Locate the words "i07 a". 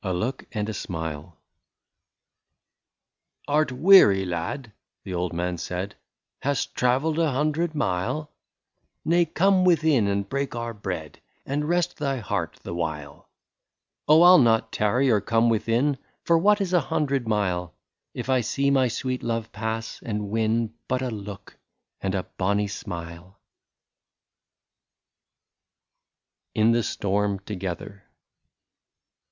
0.03-0.13